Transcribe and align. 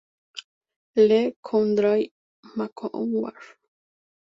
Le 0.95 1.35
Coudray-Macouard 1.43 3.37